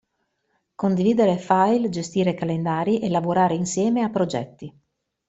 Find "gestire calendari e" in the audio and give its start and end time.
1.89-3.07